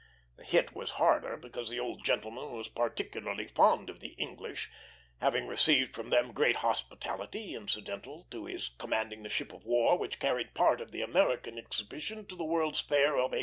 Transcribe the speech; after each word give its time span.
The 0.37 0.43
hit 0.45 0.73
was 0.73 0.89
harder, 0.97 1.37
because 1.37 1.69
the 1.69 1.79
old 1.79 2.03
gentleman 2.03 2.49
was 2.53 2.67
particularly 2.67 3.45
fond 3.45 3.87
of 3.87 3.99
the 3.99 4.13
English, 4.13 4.67
having 5.19 5.45
received 5.45 5.93
from 5.93 6.09
them 6.09 6.31
great 6.33 6.55
hospitality 6.65 7.53
incidental 7.53 8.25
to 8.31 8.45
his 8.45 8.69
commanding 8.79 9.21
the 9.21 9.29
ship 9.29 9.53
of 9.53 9.63
war 9.67 9.95
which 9.99 10.17
carried 10.17 10.55
part 10.55 10.81
of 10.81 10.89
the 10.91 11.03
American 11.03 11.59
exhibition 11.59 12.25
to 12.29 12.35
the 12.35 12.43
World's 12.43 12.79
Fair 12.79 13.09
of 13.13 13.29
1851. 13.29 13.39